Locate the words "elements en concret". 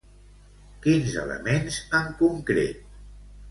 1.25-2.85